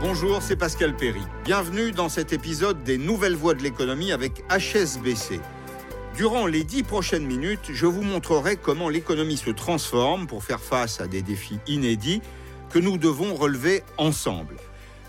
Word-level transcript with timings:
Bonjour, 0.00 0.40
c'est 0.40 0.56
Pascal 0.56 0.96
Perry. 0.96 1.20
Bienvenue 1.44 1.92
dans 1.92 2.08
cet 2.08 2.32
épisode 2.32 2.82
des 2.84 2.96
Nouvelles 2.96 3.36
Voies 3.36 3.52
de 3.52 3.62
l'économie 3.62 4.12
avec 4.12 4.42
HSBC. 4.48 5.40
Durant 6.16 6.46
les 6.46 6.64
dix 6.64 6.82
prochaines 6.82 7.26
minutes, 7.26 7.70
je 7.70 7.84
vous 7.84 8.00
montrerai 8.00 8.56
comment 8.56 8.88
l'économie 8.88 9.36
se 9.36 9.50
transforme 9.50 10.26
pour 10.26 10.42
faire 10.42 10.60
face 10.60 11.02
à 11.02 11.06
des 11.06 11.20
défis 11.20 11.58
inédits 11.66 12.22
que 12.70 12.78
nous 12.78 12.96
devons 12.96 13.34
relever 13.34 13.82
ensemble. 13.98 14.56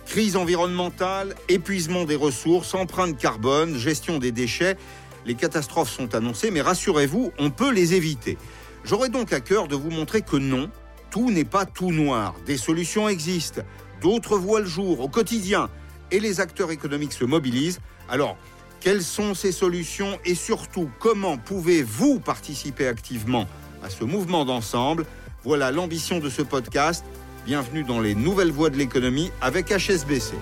Crise 0.07 0.35
environnementale, 0.35 1.35
épuisement 1.47 2.03
des 2.03 2.17
ressources, 2.17 2.73
empreinte 2.73 3.17
carbone, 3.17 3.77
gestion 3.77 4.17
des 4.17 4.33
déchets, 4.33 4.75
les 5.25 5.35
catastrophes 5.35 5.91
sont 5.91 6.15
annoncées, 6.15 6.51
mais 6.51 6.59
rassurez-vous, 6.59 7.31
on 7.39 7.49
peut 7.49 7.71
les 7.71 7.93
éviter. 7.93 8.37
J'aurai 8.83 9.07
donc 9.07 9.31
à 9.31 9.39
cœur 9.39 9.69
de 9.69 9.75
vous 9.75 9.89
montrer 9.89 10.21
que 10.21 10.35
non, 10.35 10.69
tout 11.11 11.31
n'est 11.31 11.45
pas 11.45 11.65
tout 11.65 11.93
noir. 11.93 12.35
Des 12.45 12.57
solutions 12.57 13.07
existent, 13.07 13.61
d'autres 14.01 14.37
voient 14.37 14.59
le 14.59 14.65
jour 14.65 14.99
au 14.99 15.07
quotidien, 15.07 15.69
et 16.11 16.19
les 16.19 16.41
acteurs 16.41 16.71
économiques 16.71 17.13
se 17.13 17.23
mobilisent. 17.23 17.79
Alors, 18.09 18.35
quelles 18.81 19.03
sont 19.03 19.33
ces 19.33 19.51
solutions 19.51 20.17
et 20.25 20.35
surtout 20.35 20.89
comment 20.99 21.37
pouvez-vous 21.37 22.19
participer 22.19 22.87
activement 22.87 23.47
à 23.83 23.89
ce 23.89 24.03
mouvement 24.03 24.43
d'ensemble? 24.43 25.05
Voilà 25.43 25.71
l'ambition 25.71 26.19
de 26.19 26.29
ce 26.29 26.41
podcast. 26.41 27.05
Bienvenue 27.45 27.83
dans 27.83 27.99
les 27.99 28.15
nouvelles 28.15 28.51
voies 28.51 28.69
de 28.69 28.77
l'économie 28.77 29.31
avec 29.39 29.69
HSBC. 29.69 30.33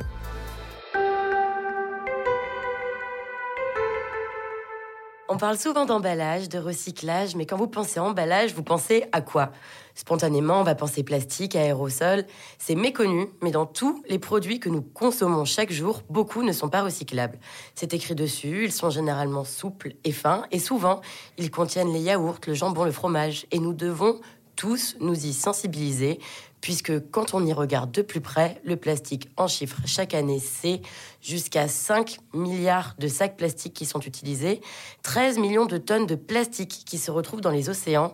On 5.31 5.37
parle 5.37 5.59
souvent 5.59 5.85
d'emballage, 5.85 6.49
de 6.49 6.57
recyclage, 6.57 7.35
mais 7.35 7.45
quand 7.45 7.55
vous 7.55 7.67
pensez 7.67 7.99
emballage, 7.99 8.55
vous 8.55 8.63
pensez 8.63 9.05
à 9.11 9.21
quoi? 9.21 9.51
Spontanément, 9.93 10.59
on 10.59 10.63
va 10.63 10.73
penser 10.73 11.03
plastique, 11.03 11.55
aérosol. 11.55 12.25
C'est 12.57 12.73
méconnu, 12.73 13.27
mais 13.43 13.51
dans 13.51 13.67
tous 13.67 14.01
les 14.09 14.17
produits 14.17 14.59
que 14.59 14.69
nous 14.69 14.81
consommons 14.81 15.45
chaque 15.45 15.71
jour, 15.71 16.01
beaucoup 16.09 16.41
ne 16.41 16.51
sont 16.51 16.67
pas 16.67 16.81
recyclables. 16.81 17.37
C'est 17.75 17.93
écrit 17.93 18.15
dessus, 18.15 18.65
ils 18.65 18.71
sont 18.71 18.89
généralement 18.89 19.43
souples 19.43 19.93
et 20.03 20.11
fins, 20.11 20.45
et 20.49 20.57
souvent, 20.57 20.99
ils 21.37 21.51
contiennent 21.51 21.93
les 21.93 22.01
yaourts, 22.01 22.39
le 22.47 22.55
jambon, 22.55 22.83
le 22.83 22.91
fromage, 22.91 23.45
et 23.51 23.59
nous 23.59 23.73
devons 23.73 24.19
tous 24.55 24.97
nous 24.99 25.27
y 25.27 25.31
sensibiliser, 25.31 26.19
puisque 26.61 27.09
quand 27.11 27.33
on 27.33 27.45
y 27.45 27.53
regarde 27.53 27.91
de 27.91 28.01
plus 28.01 28.21
près, 28.21 28.61
le 28.63 28.75
plastique 28.75 29.29
en 29.37 29.47
chiffres 29.47 29.81
chaque 29.85 30.13
année, 30.13 30.39
c'est 30.39 30.81
jusqu'à 31.21 31.67
5 31.67 32.19
milliards 32.33 32.95
de 32.99 33.07
sacs 33.07 33.37
plastiques 33.37 33.73
qui 33.73 33.85
sont 33.85 34.01
utilisés, 34.01 34.61
13 35.03 35.37
millions 35.37 35.65
de 35.65 35.77
tonnes 35.77 36.05
de 36.05 36.15
plastique 36.15 36.83
qui 36.85 36.97
se 36.97 37.11
retrouvent 37.11 37.41
dans 37.41 37.51
les 37.51 37.69
océans, 37.69 38.13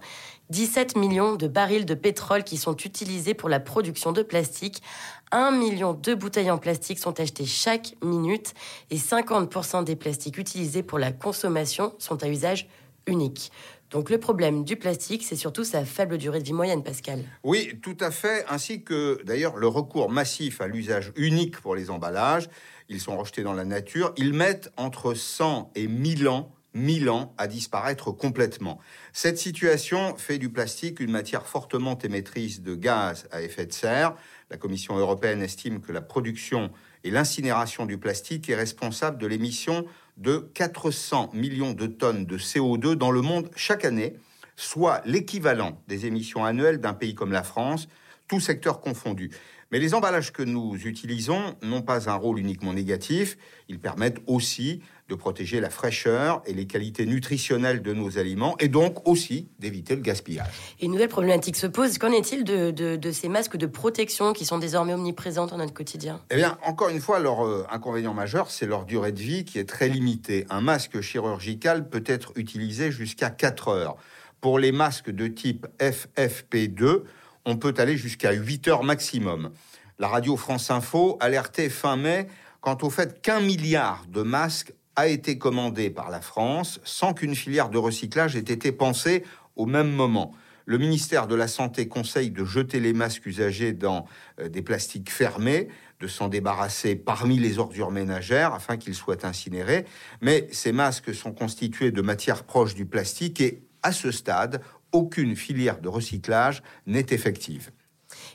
17 0.52 0.96
millions 0.96 1.36
de 1.36 1.48
barils 1.48 1.86
de 1.86 1.96
pétrole 1.96 2.44
qui 2.44 2.58
sont 2.58 2.76
utilisés 2.76 3.34
pour 3.34 3.50
la 3.50 3.60
production 3.60 4.12
de 4.12 4.22
plastique, 4.22 4.84
1 5.32 5.52
million 5.52 5.94
de 5.94 6.14
bouteilles 6.14 6.52
en 6.52 6.60
plastique 6.60 7.00
sont 7.00 7.20
achetées 7.20 7.46
chaque 7.46 7.96
minute 8.04 8.54
et 8.92 8.98
50% 8.98 9.84
des 9.84 9.96
plastiques 9.96 10.38
utilisés 10.38 10.84
pour 10.84 11.00
la 11.00 11.12
consommation 11.12 11.94
sont 11.98 12.22
à 12.24 12.28
usage 12.28 12.68
unique. 13.08 13.52
Donc 13.96 14.10
le 14.10 14.18
problème 14.18 14.66
du 14.66 14.76
plastique, 14.76 15.24
c'est 15.24 15.38
surtout 15.38 15.64
sa 15.64 15.86
faible 15.86 16.18
durée 16.18 16.40
de 16.40 16.44
vie 16.44 16.52
moyenne, 16.52 16.84
Pascal. 16.84 17.24
Oui, 17.46 17.80
tout 17.82 17.96
à 18.02 18.12
fait, 18.12 18.44
ainsi 18.50 18.84
que 18.84 19.22
d'ailleurs 19.24 19.56
le 19.56 19.70
recours 19.70 20.10
massif 20.10 20.60
à 20.60 20.68
l'usage 20.68 21.14
unique 21.16 21.62
pour 21.62 21.76
les 21.76 21.90
emballages. 21.90 22.50
Ils 22.90 23.00
sont 23.00 23.16
rejetés 23.16 23.42
dans 23.42 23.54
la 23.54 23.64
nature. 23.64 24.14
Ils 24.18 24.34
mettent 24.34 24.70
entre 24.76 25.14
100 25.14 25.72
et 25.76 25.88
1000 25.88 26.28
ans 26.28 26.52
1000 26.74 27.10
ans 27.10 27.34
à 27.38 27.48
disparaître 27.48 28.12
complètement. 28.12 28.80
Cette 29.14 29.38
situation 29.38 30.18
fait 30.18 30.38
du 30.38 30.50
plastique 30.50 31.00
une 31.00 31.12
matière 31.12 31.48
fortement 31.48 31.98
émettrice 31.98 32.62
de 32.62 32.76
gaz 32.76 33.30
à 33.32 33.42
effet 33.42 33.66
de 33.66 33.72
serre. 33.72 34.14
La 34.52 34.58
Commission 34.58 34.98
européenne 34.98 35.42
estime 35.42 35.80
que 35.80 35.94
la 35.94 36.02
production 36.02 36.70
et 37.06 37.12
l'incinération 37.12 37.86
du 37.86 37.98
plastique 37.98 38.50
est 38.50 38.56
responsable 38.56 39.18
de 39.20 39.26
l'émission 39.26 39.86
de 40.18 40.50
400 40.54 41.32
millions 41.34 41.74
de 41.74 41.88
tonnes 41.88 42.26
de 42.26 42.38
CO2 42.38 42.94
dans 42.94 43.12
le 43.12 43.22
monde 43.22 43.50
chaque 43.56 43.86
année, 43.86 44.16
soit 44.56 45.02
l'équivalent 45.06 45.82
des 45.88 46.06
émissions 46.06 46.46
annuelles 46.46 46.80
d'un 46.80 46.94
pays 46.94 47.16
comme 47.16 47.32
la 47.32 47.44
France, 47.44 47.88
tout 48.28 48.40
secteur 48.40 48.82
confondu. 48.82 49.32
Mais 49.72 49.80
les 49.80 49.94
emballages 49.94 50.32
que 50.32 50.44
nous 50.44 50.76
utilisons 50.86 51.56
n'ont 51.64 51.82
pas 51.82 52.10
un 52.10 52.14
rôle 52.14 52.40
uniquement 52.40 52.74
négatif, 52.74 53.38
ils 53.68 53.80
permettent 53.80 54.20
aussi 54.28 54.82
de 55.10 55.16
protéger 55.16 55.60
la 55.60 55.70
fraîcheur 55.70 56.42
et 56.46 56.54
les 56.54 56.66
qualités 56.66 57.06
nutritionnelles 57.06 57.82
de 57.82 57.94
nos 57.94 58.18
aliments 58.18 58.56
et 58.60 58.68
donc 58.68 59.08
aussi 59.08 59.50
d'éviter 59.60 59.96
le 59.96 60.02
gaspillage. 60.02 60.76
Et 60.80 60.86
une 60.86 60.92
nouvelle 60.92 61.10
problématique 61.10 61.56
se 61.56 61.68
pose, 61.68 61.98
qu'en 61.98 62.12
est-il 62.12 62.44
de, 62.44 62.72
de, 62.72 63.12
ces 63.12 63.28
masques 63.28 63.58
de 63.58 63.66
protection 63.66 64.34
qui 64.34 64.46
sont 64.46 64.60
désormais 64.60 64.94
omniprésents 64.94 65.48
dans 65.48 65.58
notre 65.58 65.74
quotidien? 65.74 66.22
Eh 66.30 66.36
bien, 66.36 66.58
encore 66.64 66.90
une 66.90 67.02
fois, 67.02 67.20
leur 67.20 67.46
euh, 67.46 67.66
inconvénient 67.70 68.14
majeur, 68.14 68.52
c'est 68.52 68.66
leur 68.66 68.86
durée 68.86 69.12
de 69.12 69.20
vie 69.20 69.46
qui 69.46 69.60
est 69.60 69.68
très 69.68 69.90
limitée. 69.90 70.46
Un 70.50 70.62
masque 70.62 71.02
chirurgical 71.02 71.90
peut 71.90 72.04
être 72.06 72.34
utilisé 72.36 72.92
jusqu'à 72.92 73.30
4 73.30 73.68
heures. 73.70 73.98
Pour 74.46 74.60
les 74.60 74.72
masques 74.72 75.10
de 75.10 75.26
type 75.26 75.66
FFP2, 75.80 77.02
on 77.46 77.58
peut 77.58 77.74
aller 77.80 77.98
jusqu'à 77.98 78.32
8 78.32 78.68
heures 78.68 78.84
maximum. 78.84 79.50
La 79.98 80.08
radio 80.08 80.38
France 80.38 80.70
Info 80.70 81.18
alertait 81.20 81.68
fin 81.68 81.96
mai 81.96 82.28
quant 82.62 82.78
au 82.84 82.92
fait 82.92 83.24
qu'un 83.24 83.40
milliard 83.40 84.06
de 84.08 84.22
masques 84.22 84.72
a 84.96 85.08
été 85.08 85.40
commandé 85.40 85.90
par 85.90 86.12
la 86.12 86.22
France 86.22 86.80
sans 86.84 87.16
qu'une 87.16 87.34
filière 87.34 87.70
de 87.70 87.80
recyclage 87.80 88.36
ait 88.36 88.42
été 88.42 88.72
pensée 88.72 89.24
au 89.56 89.66
même 89.66 89.92
moment. 89.92 90.32
Le 90.68 90.78
ministère 90.78 91.26
de 91.26 91.34
la 91.34 91.48
Santé 91.48 91.88
conseille 91.88 92.30
de 92.30 92.46
jeter 92.46 92.80
les 92.80 92.94
masques 92.94 93.26
usagés 93.26 93.74
dans 93.74 94.06
euh, 94.40 94.48
des 94.48 94.62
plastiques 94.62 95.10
fermés, 95.10 95.70
de 96.00 96.08
s'en 96.08 96.28
débarrasser 96.28 96.96
parmi 96.96 97.40
les 97.40 97.58
ordures 97.58 97.90
ménagères 97.90 98.54
afin 98.54 98.78
qu'ils 98.78 98.94
soient 98.94 99.26
incinérés. 99.26 99.86
Mais 100.22 100.48
ces 100.52 100.72
masques 100.72 101.16
sont 101.16 101.32
constitués 101.34 101.90
de 101.90 102.02
matières 102.04 102.44
proches 102.44 102.76
du 102.76 102.86
plastique 102.86 103.42
et, 103.42 103.64
à 103.86 103.92
ce 103.92 104.12
stade, 104.12 104.62
aucune 104.92 105.36
filière 105.36 105.80
de 105.80 105.88
recyclage 105.88 106.64
n'est 106.88 107.06
effective. 107.12 107.70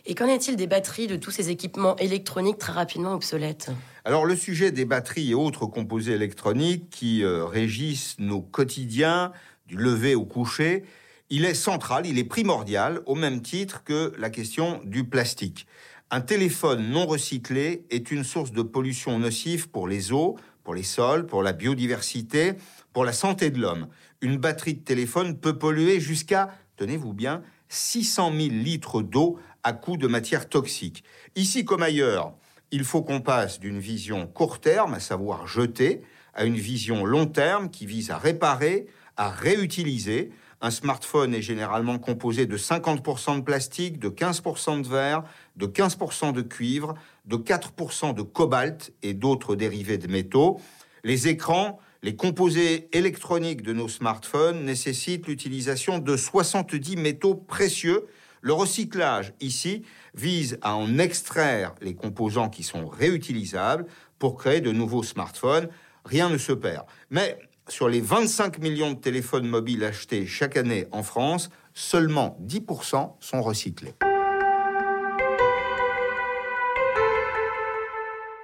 Et 0.06 0.15
qu'en 0.15 0.28
est-il 0.28 0.55
des 0.55 0.69
batteries 0.69 1.09
de 1.09 1.16
tous 1.16 1.33
ces 1.33 1.50
équipements 1.50 1.97
électroniques 1.97 2.59
très 2.59 2.72
rapidement 2.72 3.15
obsolètes? 3.15 3.71
Alors 4.05 4.27
le 4.27 4.37
sujet 4.37 4.71
des 4.71 4.84
batteries 4.84 5.31
et 5.31 5.34
autres 5.34 5.66
composés 5.66 6.12
électroniques 6.12 6.89
qui 6.91 7.25
euh, 7.25 7.44
régissent 7.44 8.15
nos 8.19 8.41
quotidiens, 8.41 9.33
du 9.66 9.77
lever 9.77 10.15
au 10.15 10.25
coucher, 10.25 10.84
il 11.31 11.44
est 11.44 11.55
central, 11.55 12.06
il 12.06 12.19
est 12.19 12.25
primordial, 12.25 13.00
au 13.06 13.16
même 13.16 13.43
titre 13.43 13.83
que 13.84 14.12
la 14.19 14.31
question 14.31 14.81
du 14.84 15.05
plastique. 15.05 15.66
Un 16.12 16.21
téléphone 16.21 16.91
non 16.91 17.06
recyclé 17.06 17.84
est 17.88 18.10
une 18.10 18.25
source 18.25 18.50
de 18.50 18.62
pollution 18.62 19.21
nocive 19.21 19.69
pour 19.69 19.87
les 19.87 20.10
eaux, 20.10 20.37
pour 20.65 20.75
les 20.75 20.82
sols, 20.82 21.25
pour 21.25 21.44
la 21.44 21.53
biodiversité, 21.53 22.54
pour 22.93 23.04
la 23.04 23.12
santé 23.12 23.50
de 23.50 23.60
l'homme. 23.60 23.87
Une 24.21 24.37
batterie 24.37 24.75
de 24.75 24.82
téléphone 24.82 25.38
peut 25.38 25.56
polluer 25.56 26.00
jusqu'à, 26.00 26.50
tenez-vous 26.75 27.12
bien, 27.12 27.43
600 27.69 28.32
000 28.37 28.48
litres 28.48 29.03
d'eau 29.03 29.38
à 29.62 29.72
coup 29.72 29.97
de 29.97 30.09
matière 30.09 30.48
toxique. 30.48 31.04
Ici 31.37 31.65
comme 31.65 31.84
ailleurs, 31.84 32.34
il 32.72 32.82
faut 32.82 33.03
qu'on 33.03 33.21
passe 33.21 33.60
d'une 33.60 33.78
vision 33.78 34.27
court 34.27 34.59
terme, 34.59 34.94
à 34.94 35.00
savoir 35.00 35.47
jeter, 35.47 36.03
à 36.34 36.44
une 36.44 36.56
vision 36.56 37.04
long 37.04 37.27
terme 37.27 37.71
qui 37.71 37.87
vise 37.87 38.10
à 38.10 38.19
réparer, 38.19 38.88
à 39.16 39.31
réutiliser. 39.31 40.32
Un 40.60 40.71
smartphone 40.71 41.34
est 41.34 41.42
généralement 41.42 41.98
composé 41.98 42.47
de 42.47 42.59
50% 42.59 43.37
de 43.37 43.41
plastique, 43.42 43.98
de 43.98 44.09
15% 44.09 44.82
de 44.82 44.88
verre, 44.88 45.22
de 45.60 45.66
15% 45.66 46.32
de 46.32 46.43
cuivre, 46.43 46.94
de 47.26 47.37
4% 47.37 48.15
de 48.15 48.22
cobalt 48.22 48.93
et 49.03 49.15
d'autres 49.15 49.54
dérivés 49.54 49.98
de 49.98 50.09
métaux. 50.09 50.60
Les 51.04 51.28
écrans, 51.28 51.78
les 52.03 52.16
composés 52.16 52.88
électroniques 52.93 53.62
de 53.62 53.72
nos 53.72 53.88
smartphones 53.88 54.65
nécessitent 54.65 55.26
l'utilisation 55.28 55.98
de 55.98 56.16
70 56.16 56.97
métaux 56.97 57.34
précieux. 57.34 58.06
Le 58.41 58.54
recyclage 58.54 59.34
ici 59.41 59.82
vise 60.15 60.59
à 60.62 60.74
en 60.74 60.98
extraire 60.98 61.74
les 61.83 61.95
composants 61.95 62.48
qui 62.48 62.62
sont 62.62 62.89
réutilisables 62.89 63.86
pour 64.18 64.36
créer 64.36 64.62
de 64.62 64.72
nouveaux 64.72 65.03
smartphones. 65.03 65.68
Rien 66.07 66.30
ne 66.30 66.39
se 66.39 66.53
perd. 66.53 66.86
Mais 67.10 67.39
sur 67.68 67.89
les 67.89 68.01
25 68.01 68.59
millions 68.59 68.92
de 68.92 68.98
téléphones 68.98 69.47
mobiles 69.47 69.84
achetés 69.84 70.27
chaque 70.27 70.57
année 70.57 70.86
en 70.91 71.03
France, 71.03 71.51
seulement 71.74 72.39
10% 72.47 73.12
sont 73.21 73.42
recyclés. 73.42 73.95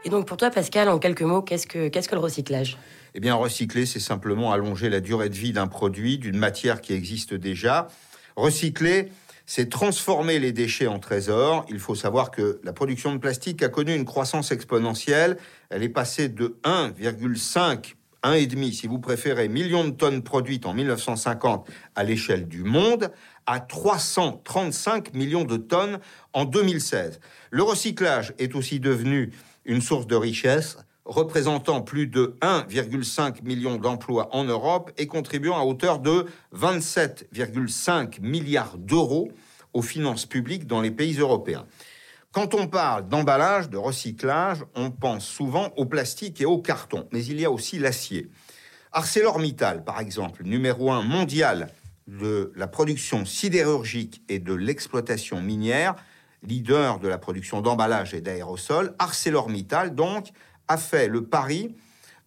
Et 0.07 0.09
donc 0.09 0.25
pour 0.25 0.37
toi, 0.37 0.51
Pascal, 0.51 0.89
en 0.89 1.01
quelques 1.01 1.23
mots, 1.23 1.43
qu'est-ce 1.43 1.67
que, 1.67 2.15
le 2.15 2.21
recyclage? 2.21 2.79
Eh 3.15 3.19
bien, 3.19 3.35
recycler, 3.35 3.87
c'est 3.87 3.99
simplement 3.99 4.53
allonger 4.53 4.89
la 4.89 5.01
durée 5.01 5.29
de 5.29 5.35
vie 5.35 5.53
d'un 5.53 5.67
produit, 5.67 6.17
d'une 6.17 6.37
matière 6.37 6.81
qui 6.81 6.93
existe 6.93 7.35
déjà. 7.35 7.89
Recycler, 8.37 9.11
c'est 9.47 9.69
transformer 9.69 10.39
les 10.39 10.53
déchets 10.53 10.87
en 10.87 11.01
trésors. 11.01 11.67
Il 11.69 11.81
faut 11.81 11.97
savoir 11.97 12.31
que 12.31 12.61
la 12.63 12.73
production 12.73 13.13
de 13.13 13.19
plastique 13.19 13.65
a 13.65 13.69
connu 13.69 13.97
une 13.97 14.05
croissance 14.05 14.53
exponentielle. 14.53 15.39
Elle 15.71 15.83
est 15.83 15.89
passée 15.89 16.29
de 16.29 16.57
1,5 16.63 17.97
1,5 18.23 18.73
si 18.73 18.87
vous 18.87 18.99
préférez, 18.99 19.49
millions 19.49 19.85
de 19.85 19.91
tonnes 19.91 20.23
produites 20.23 20.67
en 20.67 20.75
1950 20.75 21.69
à 21.95 22.05
l'échelle 22.05 22.47
du 22.49 22.65
monde, 22.65 23.11
à 23.47 23.61
335 23.61 25.15
millions 25.15 25.45
de 25.45 25.57
tonnes 25.57 25.99
en 26.33 26.45
2016. 26.45 27.21
Le 27.51 27.63
recyclage 27.63 28.35
est 28.39 28.55
aussi 28.55 28.81
devenu 28.81 29.33
une 29.67 29.83
source 29.83 30.07
de 30.07 30.17
richesse 30.17 30.79
représentant 31.05 31.83
plus 31.83 32.07
de 32.07 32.37
1,5 32.41 33.45
million 33.45 33.77
d'emplois 33.77 34.35
en 34.35 34.45
Europe 34.45 34.91
et 34.99 35.07
contribuant 35.07 35.57
à 35.57 35.65
hauteur 35.65 36.01
de 36.01 36.27
27,5 36.55 38.21
milliards 38.21 38.77
d'euros 38.79 39.31
aux 39.73 39.83
finances 39.83 40.27
publiques 40.27 40.67
dans 40.67 40.81
les 40.81 40.91
pays 40.91 41.19
européens. 41.19 41.67
Quand 42.33 42.55
on 42.55 42.67
parle 42.67 43.09
d'emballage, 43.09 43.71
de 43.71 43.79
recyclage, 43.79 44.65
on 44.75 44.91
pense 44.91 45.27
souvent 45.27 45.71
au 45.77 45.87
plastique 45.87 46.41
et 46.41 46.45
au 46.45 46.59
carton, 46.59 47.09
mais 47.13 47.25
il 47.25 47.41
y 47.41 47.45
a 47.45 47.51
aussi 47.51 47.79
l'acier. 47.79 48.31
ArcelorMittal, 48.93 49.85
par 49.85 50.01
exemple, 50.01 50.43
numéro 50.45 50.91
un 50.91 51.03
mondial 51.03 51.69
de 52.09 52.53
la 52.57 52.67
production 52.67 53.25
sidérurgique 53.25 54.23
et 54.29 54.39
de 54.39 54.55
l'exploitation 54.55 55.41
minière, 55.41 55.97
leader 56.43 56.99
de 56.99 57.09
la 57.09 57.19
production 57.19 57.61
d'emballage 57.61 58.15
et 58.15 58.21
d'aérosols, 58.21 58.95
ArcelorMittal, 58.99 59.95
donc, 59.95 60.29
a 60.69 60.77
fait 60.77 61.09
le 61.09 61.25
pari 61.25 61.75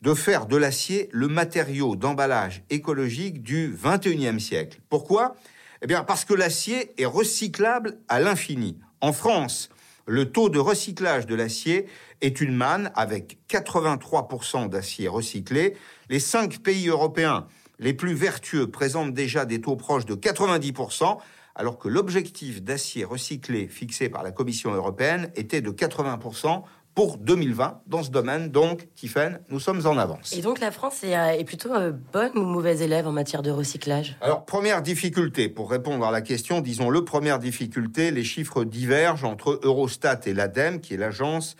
de 0.01 0.13
faire 0.13 0.45
de 0.45 0.55
l'acier 0.55 1.09
le 1.11 1.27
matériau 1.27 1.95
d'emballage 1.95 2.63
écologique 2.69 3.41
du 3.43 3.75
21e 3.75 4.39
siècle. 4.39 4.79
Pourquoi? 4.89 5.35
Eh 5.81 5.87
bien 5.87 6.03
parce 6.03 6.25
que 6.25 6.33
l'acier 6.33 6.93
est 7.01 7.05
recyclable 7.05 7.97
à 8.07 8.19
l'infini. 8.19 8.77
En 9.01 9.13
France, 9.13 9.69
le 10.05 10.31
taux 10.31 10.49
de 10.49 10.59
recyclage 10.59 11.25
de 11.25 11.35
l'acier 11.35 11.87
est 12.21 12.41
une 12.41 12.55
manne 12.55 12.91
avec 12.95 13.37
83% 13.49 14.69
d'acier 14.69 15.07
recyclé. 15.07 15.75
Les 16.09 16.19
cinq 16.19 16.59
pays 16.59 16.87
européens 16.87 17.47
les 17.79 17.93
plus 17.93 18.13
vertueux 18.13 18.69
présentent 18.69 19.13
déjà 19.13 19.45
des 19.45 19.61
taux 19.61 19.77
proches 19.77 20.05
de 20.05 20.15
90%, 20.15 21.17
alors 21.59 21.77
que 21.77 21.89
l'objectif 21.89 22.63
d'acier 22.63 23.03
recyclé 23.03 23.67
fixé 23.67 24.07
par 24.07 24.23
la 24.23 24.31
Commission 24.31 24.73
européenne 24.73 25.29
était 25.35 25.59
de 25.59 25.71
80% 25.71 26.63
pour 26.95 27.17
2020 27.17 27.81
dans 27.85 28.01
ce 28.01 28.11
domaine. 28.11 28.49
Donc, 28.49 28.87
Tiffen, 28.95 29.41
nous 29.49 29.59
sommes 29.59 29.85
en 29.85 29.97
avance. 29.97 30.31
Et 30.31 30.41
donc 30.41 30.61
la 30.61 30.71
France 30.71 31.03
est, 31.03 31.17
euh, 31.17 31.43
plutôt 31.43 31.73
euh, 31.73 31.91
bonne 32.13 32.31
ou 32.37 32.43
mauvaise 32.43 32.81
élève 32.81 33.07
en 33.07 33.11
matière 33.11 33.41
de 33.41 33.51
recyclage? 33.51 34.15
Alors, 34.21 34.45
première 34.45 34.81
difficulté, 34.81 35.49
pour 35.49 35.69
répondre 35.69 36.05
à 36.05 36.11
la 36.11 36.21
question, 36.21 36.61
disons-le, 36.61 37.03
première 37.03 37.39
difficulté, 37.39 38.11
les 38.11 38.23
chiffres 38.23 38.63
divergent 38.63 39.25
entre 39.25 39.59
Eurostat 39.61 40.21
et 40.27 40.33
l'ADEME, 40.33 40.79
qui 40.79 40.93
est 40.93 40.97
l'agence 40.97 41.57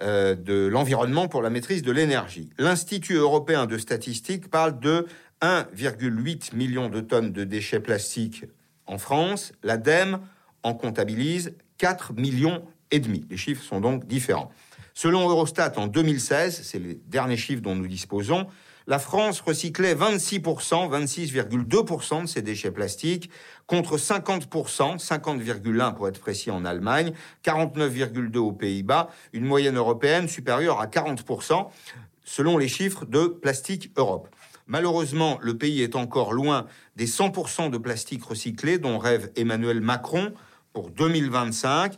euh, 0.00 0.36
de 0.36 0.68
l'environnement 0.68 1.26
pour 1.26 1.42
la 1.42 1.50
maîtrise 1.50 1.82
de 1.82 1.90
l'énergie. 1.90 2.50
L'Institut 2.56 3.16
européen 3.16 3.66
de 3.66 3.78
statistique 3.78 4.48
parle 4.48 4.78
de 4.78 5.06
1,8 5.42 6.54
million 6.54 6.88
de 6.88 7.00
tonnes 7.00 7.32
de 7.32 7.42
déchets 7.42 7.80
plastiques 7.80 8.44
en 8.90 8.98
France. 8.98 9.52
L'ADEME 9.62 10.20
en 10.62 10.74
comptabilise 10.74 11.54
4 11.78 12.12
millions 12.14 12.62
et 12.90 12.98
demi. 12.98 13.24
Les 13.30 13.36
chiffres 13.36 13.62
sont 13.62 13.80
donc 13.80 14.06
différents. 14.06 14.50
Selon 14.92 15.28
Eurostat, 15.30 15.72
en 15.76 15.86
2016, 15.86 16.60
c'est 16.62 16.78
les 16.78 17.00
derniers 17.06 17.36
chiffres 17.36 17.62
dont 17.62 17.74
nous 17.74 17.86
disposons, 17.86 18.46
la 18.86 18.98
France 18.98 19.40
recyclait 19.40 19.94
26%, 19.94 20.90
26,2% 20.90 22.22
de 22.22 22.26
ses 22.26 22.42
déchets 22.42 22.72
plastiques, 22.72 23.30
contre 23.66 23.96
50%, 23.96 24.98
50,1% 24.98 25.94
pour 25.94 26.08
être 26.08 26.18
précis 26.18 26.50
en 26.50 26.64
Allemagne, 26.64 27.12
49,2% 27.44 28.36
aux 28.38 28.52
Pays-Bas, 28.52 29.08
une 29.32 29.44
moyenne 29.44 29.76
européenne 29.76 30.28
supérieure 30.28 30.80
à 30.80 30.86
40%, 30.86 31.68
selon 32.24 32.58
les 32.58 32.68
chiffres 32.68 33.04
de 33.04 33.26
Plastique 33.26 33.92
Europe. 33.96 34.28
Malheureusement, 34.70 35.40
le 35.42 35.58
pays 35.58 35.82
est 35.82 35.96
encore 35.96 36.32
loin 36.32 36.64
des 36.94 37.08
100% 37.08 37.70
de 37.70 37.76
plastique 37.76 38.22
recyclé 38.22 38.78
dont 38.78 38.98
rêve 38.98 39.32
Emmanuel 39.34 39.80
Macron 39.80 40.32
pour 40.72 40.90
2025. 40.90 41.94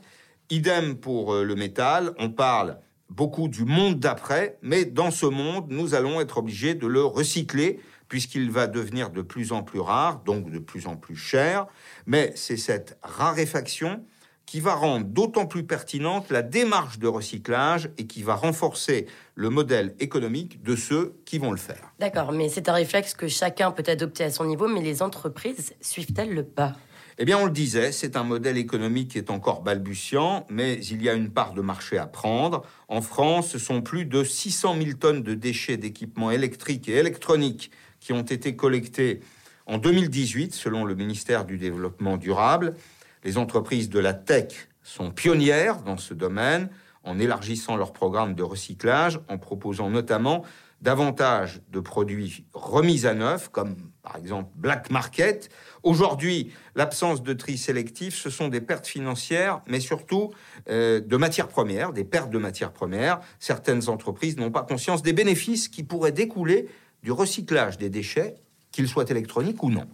Idem 0.48 0.96
pour 0.96 1.34
euh, 1.34 1.44
le 1.44 1.54
métal, 1.54 2.14
on 2.18 2.30
parle 2.30 2.78
beaucoup 3.10 3.48
du 3.48 3.66
monde 3.66 4.00
d'après, 4.00 4.56
mais 4.62 4.86
dans 4.86 5.10
ce 5.10 5.26
monde, 5.26 5.66
nous 5.68 5.92
allons 5.92 6.18
être 6.18 6.38
obligés 6.38 6.74
de 6.74 6.86
le 6.86 7.04
recycler 7.04 7.78
puisqu'il 8.08 8.50
va 8.50 8.66
devenir 8.66 9.10
de 9.10 9.20
plus 9.20 9.52
en 9.52 9.62
plus 9.62 9.80
rare, 9.80 10.22
donc 10.24 10.50
de 10.50 10.58
plus 10.58 10.86
en 10.86 10.96
plus 10.96 11.16
cher. 11.16 11.66
Mais 12.06 12.32
c'est 12.36 12.56
cette 12.56 12.98
raréfaction 13.02 14.02
qui 14.46 14.60
va 14.60 14.74
rendre 14.74 15.06
d'autant 15.06 15.46
plus 15.46 15.64
pertinente 15.64 16.30
la 16.30 16.42
démarche 16.42 16.98
de 16.98 17.08
recyclage 17.08 17.90
et 17.98 18.06
qui 18.06 18.22
va 18.22 18.34
renforcer 18.34 19.06
le 19.34 19.50
modèle 19.50 19.94
économique 19.98 20.62
de 20.62 20.76
ceux 20.76 21.14
qui 21.24 21.38
vont 21.38 21.50
le 21.50 21.56
faire. 21.56 21.92
D'accord, 21.98 22.32
mais 22.32 22.48
c'est 22.48 22.68
un 22.68 22.74
réflexe 22.74 23.14
que 23.14 23.28
chacun 23.28 23.70
peut 23.70 23.84
adopter 23.86 24.24
à 24.24 24.30
son 24.30 24.44
niveau, 24.44 24.68
mais 24.68 24.82
les 24.82 25.02
entreprises 25.02 25.74
suivent-elles 25.80 26.34
le 26.34 26.44
pas? 26.44 26.76
Eh 27.18 27.24
bien, 27.24 27.38
on 27.38 27.44
le 27.44 27.50
disait, 27.52 27.92
c'est 27.92 28.16
un 28.16 28.24
modèle 28.24 28.56
économique 28.56 29.12
qui 29.12 29.18
est 29.18 29.30
encore 29.30 29.62
balbutiant, 29.62 30.46
mais 30.48 30.78
il 30.86 31.02
y 31.02 31.08
a 31.08 31.12
une 31.12 31.30
part 31.30 31.52
de 31.52 31.60
marché 31.60 31.98
à 31.98 32.06
prendre. 32.06 32.62
En 32.88 33.02
France, 33.02 33.50
ce 33.50 33.58
sont 33.58 33.82
plus 33.82 34.06
de 34.06 34.24
600 34.24 34.76
000 34.82 34.96
tonnes 34.98 35.22
de 35.22 35.34
déchets 35.34 35.76
d'équipements 35.76 36.30
électriques 36.30 36.88
et 36.88 36.94
électroniques 36.94 37.70
qui 38.00 38.12
ont 38.12 38.22
été 38.22 38.56
collectés 38.56 39.20
en 39.66 39.78
2018, 39.78 40.54
selon 40.54 40.84
le 40.84 40.94
ministère 40.94 41.44
du 41.44 41.58
Développement 41.58 42.16
durable. 42.16 42.74
Les 43.24 43.38
entreprises 43.38 43.88
de 43.88 43.98
la 43.98 44.14
tech 44.14 44.68
sont 44.82 45.10
pionnières 45.10 45.82
dans 45.82 45.96
ce 45.96 46.14
domaine 46.14 46.68
en 47.04 47.18
élargissant 47.18 47.76
leur 47.76 47.92
programme 47.92 48.34
de 48.34 48.42
recyclage, 48.42 49.20
en 49.28 49.38
proposant 49.38 49.90
notamment 49.90 50.44
davantage 50.80 51.60
de 51.70 51.80
produits 51.80 52.44
remis 52.52 53.06
à 53.06 53.14
neuf, 53.14 53.48
comme 53.48 53.76
par 54.02 54.16
exemple 54.16 54.50
Black 54.56 54.90
Market. 54.90 55.48
Aujourd'hui, 55.84 56.52
l'absence 56.74 57.22
de 57.22 57.32
tri 57.32 57.56
sélectif, 57.56 58.16
ce 58.16 58.30
sont 58.30 58.48
des 58.48 58.60
pertes 58.60 58.86
financières, 58.86 59.60
mais 59.68 59.78
surtout 59.78 60.32
euh, 60.68 61.00
de 61.00 61.16
matières 61.16 61.48
premières, 61.48 61.92
des 61.92 62.04
pertes 62.04 62.30
de 62.30 62.38
matières 62.38 62.72
premières. 62.72 63.20
Certaines 63.38 63.88
entreprises 63.88 64.36
n'ont 64.36 64.50
pas 64.50 64.62
conscience 64.62 65.02
des 65.02 65.12
bénéfices 65.12 65.68
qui 65.68 65.84
pourraient 65.84 66.12
découler 66.12 66.68
du 67.04 67.12
recyclage 67.12 67.78
des 67.78 67.88
déchets, 67.88 68.34
qu'ils 68.72 68.88
soient 68.88 69.08
électroniques 69.08 69.62
ou 69.62 69.70
non. 69.70 69.86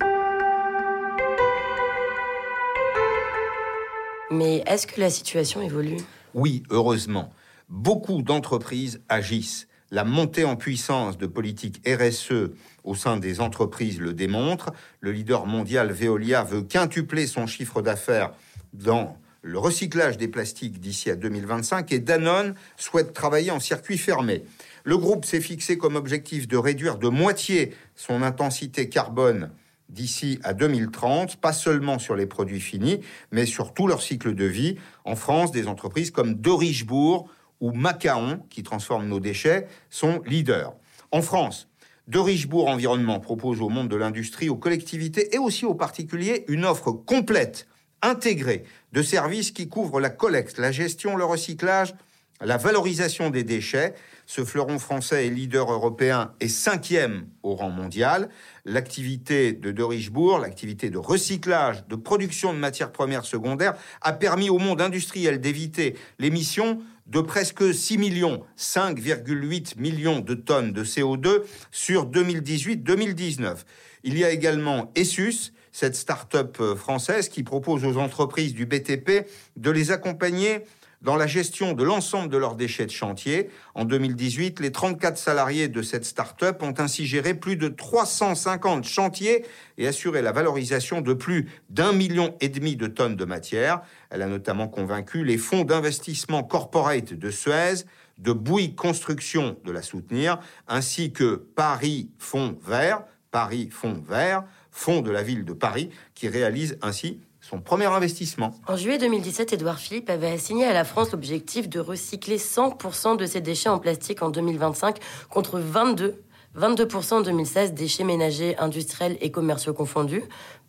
Mais 4.31 4.63
est-ce 4.67 4.87
que 4.87 5.01
la 5.01 5.11
situation 5.11 5.63
évolue? 5.63 5.97
Oui, 6.35 6.63
heureusement. 6.71 7.33
Beaucoup 7.69 8.23
d'entreprises 8.23 9.01
agissent. 9.09 9.69
La 9.91 10.05
montée 10.05 10.45
en 10.45 10.57
puissance 10.57 11.17
de 11.17 11.27
politiques 11.27 11.81
RSE 11.89 12.51
au 12.85 12.95
sein 12.95 13.17
des 13.17 13.41
entreprises 13.41 14.01
le 14.01 14.13
démontre. 14.13 14.71
Le 15.01 15.13
leader 15.13 15.47
mondial 15.47 15.91
Veolia 15.93 16.45
veut 16.45 16.61
quintupler 16.61 17.27
son 17.27 17.47
chiffre 17.47 17.81
d'affaires 17.81 18.33
dans 18.75 19.17
le 19.41 19.59
recyclage 19.59 20.19
des 20.19 20.29
plastiques 20.29 20.79
d'ici 20.79 21.09
à 21.09 21.17
2025 21.17 21.91
et 21.93 22.01
Danone 22.01 22.55
souhaite 22.77 23.15
travailler 23.15 23.51
en 23.51 23.61
circuit 23.61 23.97
fermé. 23.97 24.45
Le 24.85 24.99
groupe 24.99 25.25
s'est 25.25 25.41
fixé 25.41 25.79
comme 25.79 25.97
objectif 25.97 26.49
de 26.49 26.59
réduire 26.59 26.99
de 26.99 27.09
moitié 27.09 27.75
son 27.95 28.23
intensité 28.23 28.91
carbone 28.91 29.51
d'ici 29.89 30.39
à 30.43 30.55
2030, 30.55 31.37
pas 31.37 31.53
seulement 31.53 31.99
sur 31.99 32.15
les 32.15 32.27
produits 32.27 32.61
finis, 32.61 33.01
mais 33.33 33.47
sur 33.47 33.73
tout 33.73 33.87
leur 33.87 34.03
cycle 34.03 34.35
de 34.35 34.45
vie. 34.45 34.77
En 35.05 35.17
France, 35.17 35.51
des 35.51 35.67
entreprises 35.67 36.11
comme 36.11 36.35
De 36.35 36.51
Richebourg 36.51 37.29
ou 37.61 37.73
Macaon, 37.73 38.41
qui 38.51 38.63
transforment 38.63 39.09
nos 39.09 39.21
déchets, 39.21 39.67
sont 39.91 40.21
leaders. 40.27 40.75
En 41.11 41.23
France, 41.23 41.69
De 42.07 42.19
Richebourg 42.19 42.69
Environnement 42.69 43.21
propose 43.21 43.61
au 43.61 43.69
monde 43.69 43.89
de 43.89 43.97
l'industrie, 43.97 44.49
aux 44.49 44.57
collectivités 44.57 45.35
et 45.35 45.39
aussi 45.39 45.65
aux 45.65 45.75
particuliers 45.75 46.45
une 46.49 46.65
offre 46.65 46.93
complète, 46.93 47.67
intégrée, 48.03 48.65
de 48.93 49.03
services 49.03 49.51
qui 49.51 49.69
couvrent 49.69 50.01
la 50.01 50.11
collecte, 50.11 50.59
la 50.59 50.71
gestion, 50.71 51.17
le 51.17 51.25
recyclage, 51.25 51.95
la 52.41 52.57
valorisation 52.57 53.31
des 53.31 53.45
déchets. 53.45 53.95
Ce 54.27 54.45
fleuron 54.45 54.79
français 54.79 55.27
est 55.27 55.31
leader 55.31 55.73
européen 55.73 56.33
et 56.41 56.49
cinquième 56.49 57.27
au 57.43 57.55
rang 57.55 57.71
mondial. 57.71 58.29
L'activité 58.65 59.53
de 59.53 59.71
De 59.71 59.83
Richebourg, 59.83 60.39
l'activité 60.39 60.91
de 60.91 60.99
recyclage, 60.99 61.87
de 61.89 61.97
production 61.97 62.53
de 62.53 62.59
matières 62.59 62.93
premières 62.93 63.25
secondaires, 63.25 63.75
a 64.03 64.13
permis 64.13 64.51
au 64.51 64.59
monde 64.59 64.81
industriel 64.81 65.41
d'éviter 65.41 65.97
l'émission 66.19 66.79
de 67.07 67.21
presque 67.23 67.75
6 67.75 67.97
millions, 67.97 68.45
5,8 68.59 69.79
millions 69.79 70.21
de 70.21 70.35
tonnes 70.35 70.73
de 70.73 70.85
CO2 70.85 71.41
sur 71.71 72.07
2018-2019. 72.11 73.57
Il 74.05 74.19
y 74.19 74.25
a 74.25 74.31
également 74.31 74.93
Essus, 74.95 75.53
cette 75.73 75.97
start-up 75.97 76.61
française 76.77 77.29
qui 77.31 77.43
propose 77.43 77.85
aux 77.85 77.97
entreprises 77.97 78.53
du 78.53 78.67
BTP 78.67 79.27
de 79.57 79.71
les 79.71 79.91
accompagner 79.91 80.65
dans 81.03 81.17
la 81.17 81.27
gestion 81.27 81.73
de 81.73 81.85
l'ensemble 81.85 82.29
de 82.29 82.37
leurs 82.37 82.57
déchets 82.57 82.87
de 82.87 82.91
chantier. 82.91 83.51
En 83.75 83.85
2018, 83.85 84.61
les 84.61 84.73
34 84.73 85.17
salariés 85.17 85.69
de 85.69 85.83
cette 85.83 86.05
start-up 86.05 86.63
ont 86.63 86.75
ainsi 86.79 87.07
géré 87.07 87.35
plus 87.35 87.57
de 87.57 87.69
350 87.69 88.85
chantiers 88.85 89.45
et 89.77 89.87
assuré 89.87 90.23
la 90.23 90.33
valorisation 90.33 91.01
de 91.01 91.13
plus 91.13 91.49
d'un 91.71 91.93
million 91.93 92.35
et 92.41 92.49
demi 92.49 92.77
de 92.77 92.87
tonnes 92.87 93.17
de 93.17 93.25
matière. 93.25 93.83
Elle 94.11 94.23
a 94.23 94.27
notamment 94.27 94.69
convaincu 94.69 95.25
les 95.25 95.39
fonds 95.39 95.65
d'investissement 95.65 96.43
corporate 96.43 97.15
de 97.15 97.31
Suez 97.31 97.85
de 98.19 98.33
Bouygues 98.33 98.75
Construction 98.75 99.57
de 99.65 99.73
la 99.73 99.83
soutenir, 99.83 100.41
ainsi 100.67 101.13
que 101.13 101.37
Paris 101.37 102.11
Fonds 102.19 102.59
Vert, 102.67 103.05
Paris 103.31 103.69
Fonds 103.71 104.03
Vert, 104.07 104.45
fonds 104.71 105.03
de 105.03 105.11
la 105.11 105.23
ville 105.23 105.45
de 105.45 105.53
Paris, 105.53 105.91
qui 106.15 106.29
réalise 106.29 106.79
ainsi 106.83 107.21
son 107.49 107.61
premier 107.61 107.87
investissement. 107.87 108.55
En 108.67 108.77
juillet 108.77 108.99
2017, 108.99 109.55
Édouard 109.55 109.79
Philippe 109.79 110.11
avait 110.11 110.31
assigné 110.31 110.67
à 110.67 110.75
la 110.75 110.85
France 110.85 111.13
l'objectif 111.13 111.69
de 111.69 111.81
recycler 111.81 112.37
100% 112.37 113.17
de 113.17 113.25
ses 113.25 113.41
déchets 113.41 113.71
en 113.71 113.79
plastique 113.79 114.23
en 114.23 114.29
2025 114.29 114.99
contre 115.31 115.59
22 115.59 116.23
22% 116.57 117.15
en 117.15 117.21
2016, 117.21 117.75
déchets 117.75 118.05
ménagers, 118.05 118.57
industriels 118.59 119.17
et 119.21 119.31
commerciaux 119.31 119.75
confondus. 119.75 120.23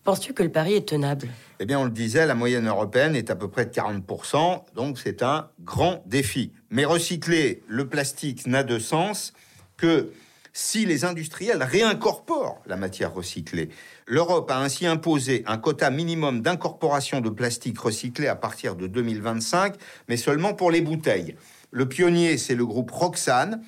Penses-tu 0.03 0.33
que 0.33 0.43
le 0.43 0.51
pari 0.51 0.75
est 0.75 0.87
tenable? 0.87 1.29
Eh 1.59 1.65
bien, 1.65 1.79
on 1.79 1.85
le 1.85 1.89
disait, 1.89 2.27
la 2.27 2.35
moyenne 2.35 2.67
européenne 2.67 3.15
est 3.15 3.31
à 3.31 3.35
peu 3.35 3.47
près 3.47 3.65
de 3.65 3.71
40%, 3.71 4.65
donc 4.75 4.99
c'est 4.99 5.23
un 5.23 5.49
grand 5.61 6.03
défi. 6.05 6.51
Mais 6.69 6.85
recycler 6.85 7.63
le 7.67 7.87
plastique 7.87 8.45
n'a 8.45 8.63
de 8.63 8.77
sens 8.77 9.33
que 9.77 10.11
si 10.53 10.85
les 10.85 11.05
industriels 11.05 11.63
réincorporent 11.63 12.61
la 12.65 12.75
matière 12.75 13.13
recyclée. 13.13 13.69
L'Europe 14.07 14.49
a 14.51 14.59
ainsi 14.59 14.85
imposé 14.85 15.43
un 15.47 15.57
quota 15.57 15.89
minimum 15.89 16.41
d'incorporation 16.41 17.21
de 17.21 17.29
plastique 17.29 17.79
recyclé 17.79 18.27
à 18.27 18.35
partir 18.35 18.75
de 18.75 18.87
2025, 18.87 19.75
mais 20.07 20.17
seulement 20.17 20.53
pour 20.53 20.71
les 20.71 20.81
bouteilles. 20.81 21.35
Le 21.71 21.87
pionnier, 21.87 22.37
c'est 22.37 22.55
le 22.55 22.65
groupe 22.65 22.91
Roxane. 22.91 23.61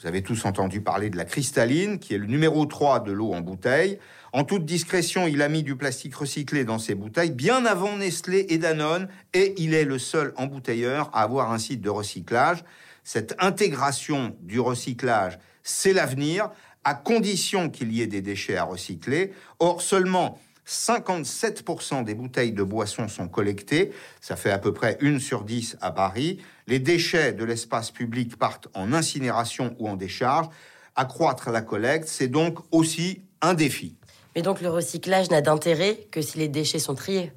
Vous 0.00 0.08
avez 0.08 0.22
tous 0.22 0.44
entendu 0.44 0.80
parler 0.80 1.08
de 1.08 1.16
la 1.16 1.24
cristalline, 1.24 1.98
qui 1.98 2.14
est 2.14 2.18
le 2.18 2.26
numéro 2.26 2.66
3 2.66 3.00
de 3.00 3.12
l'eau 3.12 3.32
en 3.32 3.40
bouteille. 3.40 3.98
En 4.32 4.42
toute 4.42 4.64
discrétion, 4.64 5.28
il 5.28 5.40
a 5.40 5.48
mis 5.48 5.62
du 5.62 5.76
plastique 5.76 6.16
recyclé 6.16 6.64
dans 6.64 6.80
ses 6.80 6.96
bouteilles 6.96 7.30
bien 7.30 7.64
avant 7.64 7.96
Nestlé 7.96 8.46
et 8.48 8.58
Danone, 8.58 9.08
et 9.32 9.54
il 9.58 9.72
est 9.72 9.84
le 9.84 10.00
seul 10.00 10.34
embouteilleur 10.36 11.08
à 11.12 11.22
avoir 11.22 11.52
un 11.52 11.58
site 11.58 11.80
de 11.80 11.90
recyclage. 11.90 12.64
Cette 13.04 13.34
intégration 13.38 14.34
du 14.40 14.58
recyclage, 14.58 15.38
c'est 15.62 15.92
l'avenir 15.92 16.50
à 16.84 16.94
condition 16.94 17.70
qu'il 17.70 17.92
y 17.92 18.02
ait 18.02 18.06
des 18.06 18.22
déchets 18.22 18.56
à 18.56 18.64
recycler. 18.64 19.32
Or, 19.58 19.82
seulement 19.82 20.38
57% 20.66 22.04
des 22.04 22.14
bouteilles 22.14 22.52
de 22.52 22.62
boissons 22.62 23.08
sont 23.08 23.28
collectées, 23.28 23.92
ça 24.22 24.36
fait 24.36 24.50
à 24.50 24.58
peu 24.58 24.72
près 24.72 24.96
une 25.00 25.20
sur 25.20 25.44
dix 25.44 25.76
à 25.82 25.90
Paris. 25.90 26.38
Les 26.66 26.78
déchets 26.78 27.34
de 27.34 27.44
l'espace 27.44 27.90
public 27.90 28.36
partent 28.36 28.68
en 28.72 28.94
incinération 28.94 29.76
ou 29.78 29.88
en 29.88 29.96
décharge. 29.96 30.48
Accroître 30.96 31.50
la 31.50 31.60
collecte, 31.60 32.08
c'est 32.08 32.28
donc 32.28 32.58
aussi 32.70 33.22
un 33.42 33.52
défi. 33.52 33.96
Mais 34.34 34.42
donc 34.42 34.62
le 34.62 34.70
recyclage 34.70 35.30
n'a 35.30 35.42
d'intérêt 35.42 36.06
que 36.10 36.22
si 36.22 36.38
les 36.38 36.48
déchets 36.48 36.78
sont 36.78 36.94
triés? 36.94 37.32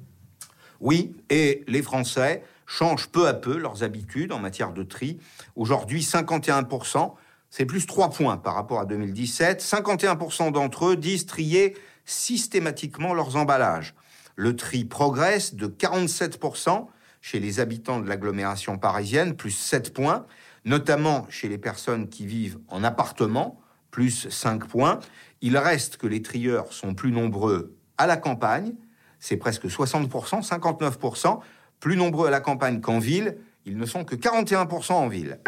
Oui, 0.80 1.14
et 1.28 1.64
les 1.66 1.82
Français 1.82 2.42
changent 2.68 3.08
peu 3.08 3.26
à 3.26 3.34
peu 3.34 3.58
leurs 3.58 3.82
habitudes 3.82 4.30
en 4.30 4.38
matière 4.38 4.72
de 4.72 4.84
tri. 4.84 5.18
Aujourd'hui, 5.56 6.02
51% 6.02 7.14
c'est 7.50 7.64
plus 7.64 7.86
3 7.86 8.10
points 8.10 8.36
par 8.36 8.54
rapport 8.54 8.80
à 8.80 8.84
2017. 8.84 9.62
51% 9.62 10.52
d'entre 10.52 10.86
eux 10.86 10.96
disent 10.96 11.26
trier 11.26 11.76
systématiquement 12.04 13.14
leurs 13.14 13.36
emballages. 13.36 13.94
Le 14.36 14.54
tri 14.54 14.84
progresse 14.84 15.54
de 15.54 15.66
47% 15.66 16.86
chez 17.20 17.40
les 17.40 17.60
habitants 17.60 18.00
de 18.00 18.08
l'agglomération 18.08 18.78
parisienne, 18.78 19.34
plus 19.34 19.50
7 19.50 19.92
points, 19.92 20.26
notamment 20.64 21.26
chez 21.30 21.48
les 21.48 21.58
personnes 21.58 22.08
qui 22.08 22.26
vivent 22.26 22.58
en 22.68 22.84
appartement, 22.84 23.60
plus 23.90 24.28
5 24.28 24.66
points. 24.66 25.00
Il 25.40 25.56
reste 25.56 25.96
que 25.96 26.06
les 26.06 26.22
trieurs 26.22 26.72
sont 26.72 26.94
plus 26.94 27.10
nombreux 27.10 27.74
à 27.96 28.06
la 28.06 28.16
campagne, 28.16 28.74
c'est 29.18 29.36
presque 29.36 29.66
60%, 29.66 30.46
59%, 30.46 31.40
plus 31.80 31.96
nombreux 31.96 32.28
à 32.28 32.30
la 32.30 32.40
campagne 32.40 32.80
qu'en 32.80 32.98
ville, 32.98 33.38
ils 33.66 33.76
ne 33.76 33.86
sont 33.86 34.04
que 34.04 34.16
41% 34.16 34.92
en 34.92 35.08
ville. 35.08 35.38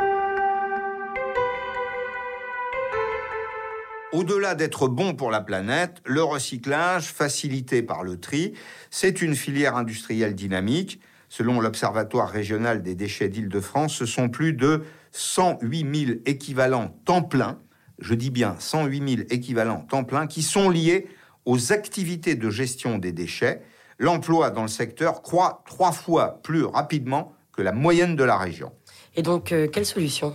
Au-delà 4.13 4.57
d'être 4.57 4.89
bon 4.89 5.15
pour 5.15 5.31
la 5.31 5.41
planète, 5.41 6.03
le 6.05 6.23
recyclage, 6.23 7.07
facilité 7.13 7.81
par 7.83 8.03
le 8.03 8.19
tri, 8.19 8.55
c'est 8.91 9.23
une 9.23 9.37
filière 9.37 9.77
industrielle 9.77 10.35
dynamique. 10.35 11.01
Selon 11.29 11.61
l'Observatoire 11.61 12.29
régional 12.29 12.83
des 12.83 12.97
déchets 12.97 13.29
d'Île-de-France, 13.29 13.95
ce 13.95 14.07
sont 14.07 14.29
plus 14.29 14.53
de 14.53 14.83
108 15.13 16.07
000 16.07 16.19
équivalents 16.27 16.89
temps 17.05 17.23
plein, 17.23 17.61
je 18.01 18.15
dis 18.15 18.31
bien 18.31 18.57
108 18.59 19.17
000 19.17 19.29
équivalents 19.31 19.87
temps 19.89 20.05
plein, 20.05 20.27
qui 20.27 20.43
sont 20.43 20.71
liés 20.71 21.07
aux 21.45 21.73
activités 21.73 22.35
de 22.35 22.51
gestion 22.51 22.99
des 22.99 23.13
déchets. 23.13 23.63
L'emploi 24.01 24.49
dans 24.49 24.63
le 24.63 24.69
secteur 24.69 25.21
croît 25.21 25.63
trois 25.67 25.93
fois 25.93 26.41
plus 26.43 26.65
rapidement 26.65 27.35
que 27.53 27.61
la 27.61 27.73
moyenne 27.73 28.17
de 28.17 28.25
la 28.25 28.39
région. 28.39 28.73
Et 29.15 29.21
donc, 29.21 29.53
euh, 29.53 29.69
quelle 29.69 29.85
solution? 29.85 30.35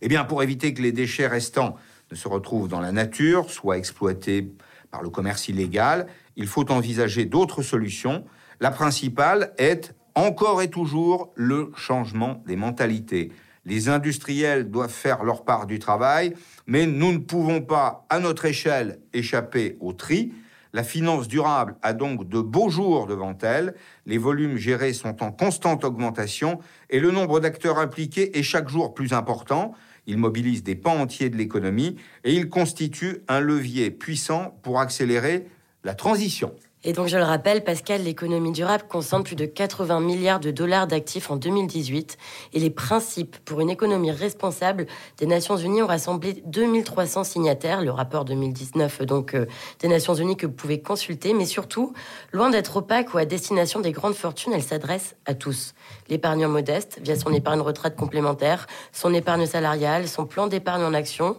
Eh 0.00 0.08
bien, 0.08 0.24
pour 0.24 0.42
éviter 0.42 0.72
que 0.72 0.80
les 0.80 0.92
déchets 0.92 1.26
restants 1.26 1.76
ne 2.10 2.16
se 2.16 2.26
retrouvent 2.26 2.68
dans 2.68 2.80
la 2.80 2.92
nature, 2.92 3.50
soit 3.50 3.76
exploités 3.76 4.50
par 4.90 5.02
le 5.02 5.10
commerce 5.10 5.46
illégal, 5.48 6.06
il 6.36 6.46
faut 6.46 6.72
envisager 6.72 7.26
d'autres 7.26 7.60
solutions. 7.60 8.24
La 8.60 8.70
principale 8.70 9.52
est 9.58 9.94
encore 10.14 10.62
et 10.62 10.70
toujours 10.70 11.34
le 11.34 11.72
changement 11.76 12.42
des 12.46 12.56
mentalités. 12.56 13.30
Les 13.66 13.90
industriels 13.90 14.70
doivent 14.70 14.88
faire 14.88 15.22
leur 15.22 15.44
part 15.44 15.66
du 15.66 15.78
travail, 15.78 16.32
mais 16.66 16.86
nous 16.86 17.12
ne 17.12 17.18
pouvons 17.18 17.60
pas, 17.60 18.06
à 18.08 18.20
notre 18.20 18.46
échelle, 18.46 19.00
échapper 19.12 19.76
au 19.80 19.92
tri. 19.92 20.32
La 20.76 20.84
finance 20.84 21.26
durable 21.26 21.74
a 21.80 21.94
donc 21.94 22.28
de 22.28 22.38
beaux 22.38 22.68
jours 22.68 23.06
devant 23.06 23.34
elle, 23.40 23.74
les 24.04 24.18
volumes 24.18 24.58
gérés 24.58 24.92
sont 24.92 25.22
en 25.22 25.32
constante 25.32 25.84
augmentation 25.84 26.58
et 26.90 27.00
le 27.00 27.10
nombre 27.12 27.40
d'acteurs 27.40 27.78
impliqués 27.78 28.38
est 28.38 28.42
chaque 28.42 28.68
jour 28.68 28.92
plus 28.92 29.14
important. 29.14 29.72
Il 30.06 30.18
mobilise 30.18 30.62
des 30.62 30.74
pans 30.74 31.00
entiers 31.00 31.30
de 31.30 31.38
l'économie 31.38 31.96
et 32.24 32.34
il 32.34 32.50
constitue 32.50 33.22
un 33.26 33.40
levier 33.40 33.90
puissant 33.90 34.60
pour 34.62 34.78
accélérer 34.78 35.46
la 35.82 35.94
transition. 35.94 36.54
Et 36.84 36.92
donc, 36.92 37.08
je 37.08 37.16
le 37.16 37.24
rappelle, 37.24 37.64
Pascal, 37.64 38.02
l'économie 38.02 38.52
durable 38.52 38.84
concentre 38.88 39.24
plus 39.24 39.34
de 39.34 39.46
80 39.46 39.98
milliards 40.00 40.38
de 40.38 40.52
dollars 40.52 40.86
d'actifs 40.86 41.30
en 41.30 41.36
2018. 41.36 42.16
Et 42.52 42.60
les 42.60 42.70
principes 42.70 43.38
pour 43.44 43.60
une 43.60 43.70
économie 43.70 44.12
responsable 44.12 44.86
des 45.16 45.26
Nations 45.26 45.56
Unies 45.56 45.82
ont 45.82 45.88
rassemblé 45.88 46.42
2300 46.46 47.24
signataires. 47.24 47.82
Le 47.82 47.90
rapport 47.90 48.24
2019, 48.24 49.02
donc, 49.02 49.34
euh, 49.34 49.46
des 49.80 49.88
Nations 49.88 50.14
Unies 50.14 50.36
que 50.36 50.46
vous 50.46 50.52
pouvez 50.52 50.80
consulter. 50.80 51.34
Mais 51.34 51.46
surtout, 51.46 51.92
loin 52.32 52.50
d'être 52.50 52.76
opaque 52.76 53.14
ou 53.14 53.18
à 53.18 53.24
destination 53.24 53.80
des 53.80 53.92
grandes 53.92 54.14
fortunes, 54.14 54.52
elle 54.52 54.62
s'adresse 54.62 55.16
à 55.24 55.34
tous. 55.34 55.74
L'épargnant 56.08 56.48
modeste, 56.48 57.00
via 57.02 57.16
son 57.16 57.32
épargne 57.32 57.62
retraite 57.62 57.96
complémentaire, 57.96 58.68
son 58.92 59.12
épargne 59.12 59.46
salariale, 59.46 60.06
son 60.06 60.24
plan 60.24 60.46
d'épargne 60.46 60.84
en 60.84 60.94
action 60.94 61.36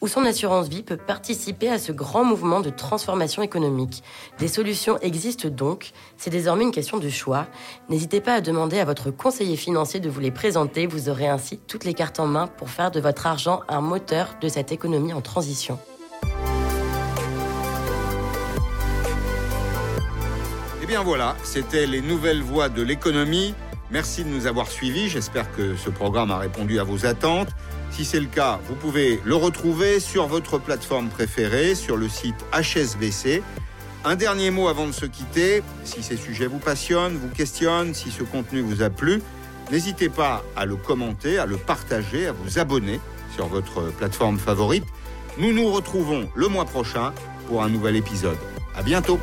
où 0.00 0.08
son 0.08 0.24
assurance 0.24 0.68
vie 0.68 0.82
peut 0.82 0.96
participer 0.96 1.68
à 1.68 1.78
ce 1.78 1.92
grand 1.92 2.24
mouvement 2.24 2.60
de 2.60 2.70
transformation 2.70 3.42
économique. 3.42 4.02
Des 4.38 4.48
solutions 4.48 4.98
existent 5.00 5.48
donc, 5.48 5.92
c'est 6.16 6.30
désormais 6.30 6.64
une 6.64 6.70
question 6.70 6.98
de 6.98 7.08
choix. 7.08 7.46
N'hésitez 7.88 8.20
pas 8.20 8.34
à 8.34 8.40
demander 8.40 8.78
à 8.78 8.84
votre 8.84 9.10
conseiller 9.10 9.56
financier 9.56 10.00
de 10.00 10.08
vous 10.08 10.20
les 10.20 10.30
présenter, 10.30 10.86
vous 10.86 11.08
aurez 11.08 11.28
ainsi 11.28 11.58
toutes 11.58 11.84
les 11.84 11.94
cartes 11.94 12.20
en 12.20 12.26
main 12.26 12.46
pour 12.46 12.70
faire 12.70 12.90
de 12.90 13.00
votre 13.00 13.26
argent 13.26 13.60
un 13.68 13.80
moteur 13.80 14.36
de 14.40 14.48
cette 14.48 14.72
économie 14.72 15.12
en 15.12 15.20
transition. 15.20 15.78
Et 20.80 20.84
eh 20.84 20.86
bien 20.86 21.02
voilà, 21.02 21.36
c'était 21.42 21.86
les 21.86 22.00
nouvelles 22.00 22.42
voies 22.42 22.68
de 22.68 22.82
l'économie. 22.82 23.54
Merci 23.90 24.22
de 24.22 24.28
nous 24.28 24.46
avoir 24.46 24.68
suivis, 24.68 25.08
j'espère 25.08 25.50
que 25.52 25.76
ce 25.76 25.90
programme 25.90 26.30
a 26.30 26.38
répondu 26.38 26.78
à 26.78 26.84
vos 26.84 27.04
attentes. 27.04 27.48
Si 27.90 28.04
c'est 28.04 28.20
le 28.20 28.26
cas, 28.26 28.60
vous 28.68 28.74
pouvez 28.74 29.20
le 29.24 29.34
retrouver 29.34 30.00
sur 30.00 30.26
votre 30.26 30.58
plateforme 30.58 31.08
préférée, 31.08 31.74
sur 31.74 31.96
le 31.96 32.08
site 32.08 32.36
HSBC. 32.52 33.42
Un 34.04 34.14
dernier 34.14 34.50
mot 34.50 34.68
avant 34.68 34.86
de 34.86 34.92
se 34.92 35.06
quitter. 35.06 35.62
Si 35.84 36.02
ces 36.02 36.16
sujets 36.16 36.46
vous 36.46 36.58
passionnent, 36.58 37.16
vous 37.16 37.28
questionnent, 37.28 37.94
si 37.94 38.10
ce 38.10 38.22
contenu 38.22 38.60
vous 38.60 38.82
a 38.82 38.90
plu, 38.90 39.20
n'hésitez 39.72 40.08
pas 40.08 40.44
à 40.56 40.64
le 40.64 40.76
commenter, 40.76 41.38
à 41.38 41.46
le 41.46 41.56
partager, 41.56 42.26
à 42.26 42.32
vous 42.32 42.58
abonner 42.58 43.00
sur 43.34 43.46
votre 43.46 43.92
plateforme 43.92 44.38
favorite. 44.38 44.84
Nous 45.38 45.52
nous 45.52 45.70
retrouvons 45.70 46.28
le 46.34 46.48
mois 46.48 46.64
prochain 46.64 47.12
pour 47.48 47.62
un 47.62 47.68
nouvel 47.68 47.96
épisode. 47.96 48.38
À 48.76 48.82
bientôt! 48.82 49.18